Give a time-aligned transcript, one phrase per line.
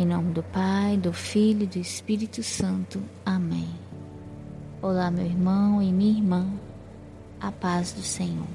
[0.00, 3.02] Em nome do Pai, do Filho e do Espírito Santo.
[3.22, 3.68] Amém.
[4.80, 6.50] Olá, meu irmão e minha irmã.
[7.38, 8.46] A paz do Senhor.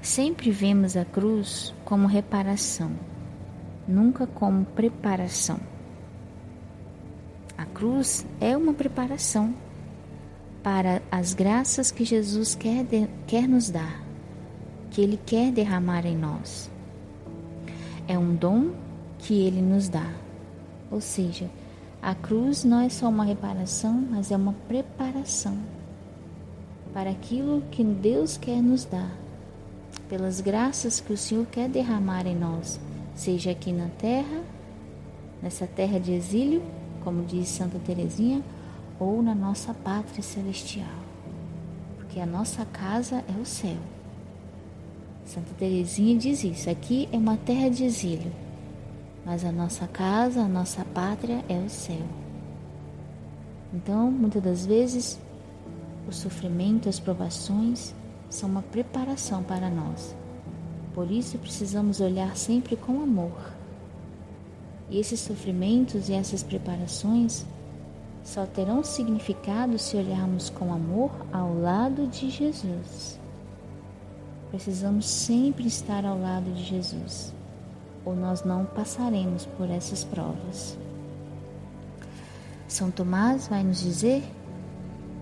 [0.00, 2.92] Sempre vemos a cruz como reparação,
[3.88, 5.58] nunca como preparação.
[7.58, 9.52] A cruz é uma preparação
[10.62, 14.00] para as graças que Jesus quer, de, quer nos dar,
[14.92, 16.70] que Ele quer derramar em nós.
[18.06, 18.84] É um dom
[19.24, 20.12] que Ele nos dá.
[20.90, 21.50] Ou seja,
[22.00, 25.56] a cruz não é só uma reparação, mas é uma preparação
[26.92, 29.10] para aquilo que Deus quer nos dar,
[30.08, 32.78] pelas graças que o Senhor quer derramar em nós,
[33.14, 34.42] seja aqui na terra,
[35.42, 36.62] nessa terra de exílio,
[37.02, 38.42] como diz Santa Teresinha,
[39.00, 40.86] ou na nossa pátria celestial,
[41.96, 43.78] porque a nossa casa é o céu.
[45.24, 48.30] Santa Teresinha diz isso, aqui é uma terra de exílio,
[49.24, 52.06] mas a nossa casa, a nossa pátria é o céu.
[53.72, 55.18] Então, muitas das vezes,
[56.06, 57.94] o sofrimento, as provações
[58.28, 60.14] são uma preparação para nós.
[60.94, 63.52] Por isso, precisamos olhar sempre com amor.
[64.90, 67.46] E esses sofrimentos e essas preparações
[68.22, 73.18] só terão significado se olharmos com amor ao lado de Jesus.
[74.50, 77.34] Precisamos sempre estar ao lado de Jesus
[78.04, 80.76] ou nós não passaremos por essas provas.
[82.68, 84.22] São Tomás vai nos dizer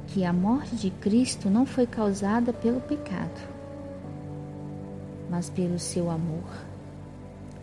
[0.09, 3.41] que a morte de Cristo não foi causada pelo pecado,
[5.31, 6.45] mas pelo seu amor,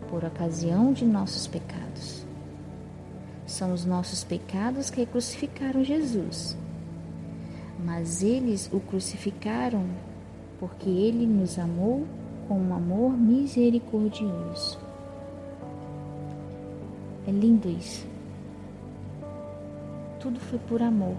[0.08, 2.24] por ocasião de nossos pecados.
[3.46, 6.56] São os nossos pecados que crucificaram Jesus,
[7.84, 9.84] mas eles o crucificaram
[10.58, 12.06] porque ele nos amou
[12.46, 14.89] com um amor misericordioso.
[17.26, 18.06] É lindo isso.
[20.18, 21.16] Tudo foi por amor.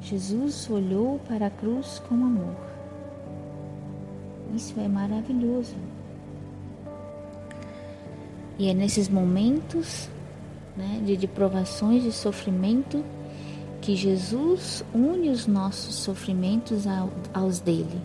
[0.00, 2.56] Jesus olhou para a cruz com amor.
[4.54, 5.74] Isso é maravilhoso.
[8.58, 10.08] E é nesses momentos
[10.76, 13.04] né, de, de provações, de sofrimento,
[13.80, 18.00] que Jesus une os nossos sofrimentos ao, aos dele.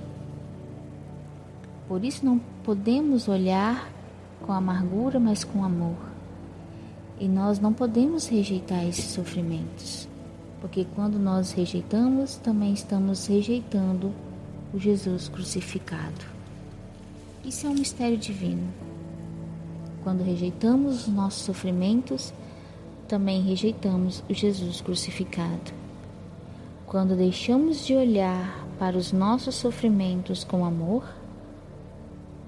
[1.88, 3.90] Por isso não podemos olhar
[4.42, 6.09] com amargura, mas com amor.
[7.20, 10.08] E nós não podemos rejeitar esses sofrimentos,
[10.62, 14.14] porque quando nós rejeitamos, também estamos rejeitando
[14.74, 16.26] o Jesus crucificado.
[17.44, 18.68] Isso é um mistério divino.
[20.04, 22.34] Quando rejeitamos os nossos sofrimentos,
[23.08, 25.74] também rejeitamos o Jesus crucificado.
[26.86, 31.04] Quando deixamos de olhar para os nossos sofrimentos com amor,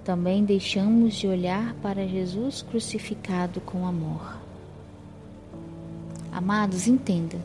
[0.03, 4.41] também deixamos de olhar para Jesus crucificado com amor.
[6.31, 7.37] Amados, entenda.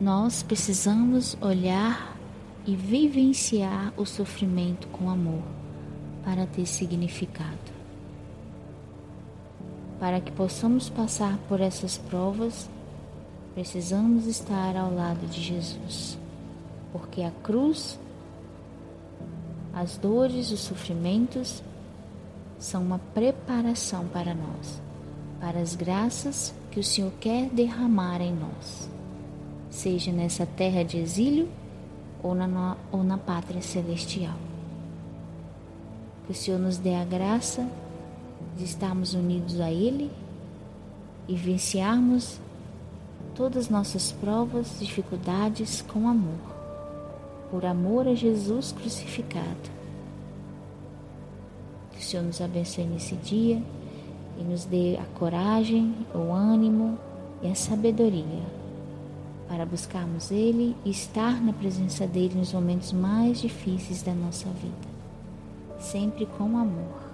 [0.00, 2.16] Nós precisamos olhar
[2.64, 5.42] e vivenciar o sofrimento com amor
[6.24, 7.58] para ter significado.
[9.98, 12.70] Para que possamos passar por essas provas,
[13.54, 16.16] precisamos estar ao lado de Jesus,
[16.92, 17.98] porque a cruz,
[19.74, 21.60] as dores, os sofrimentos
[22.56, 24.87] são uma preparação para nós
[25.40, 28.88] para as graças que o Senhor quer derramar em nós,
[29.70, 31.48] seja nessa terra de exílio
[32.22, 34.36] ou na, ou na pátria celestial.
[36.26, 37.66] Que o Senhor nos dê a graça
[38.56, 40.10] de estarmos unidos a Ele
[41.26, 42.40] e vencermos
[43.34, 46.40] todas as nossas provas, dificuldades com amor,
[47.50, 49.78] por amor a Jesus crucificado.
[51.92, 53.62] Que o Senhor nos abençoe nesse dia
[54.38, 56.98] e nos dê a coragem, o ânimo
[57.42, 58.58] e a sabedoria
[59.48, 64.76] para buscarmos Ele e estar na presença dele nos momentos mais difíceis da nossa vida,
[65.80, 67.08] sempre com amor.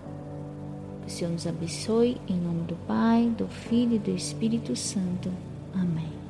[1.03, 5.31] Que o Senhor nos abençoe em nome do Pai, do Filho e do Espírito Santo.
[5.73, 6.24] Amém.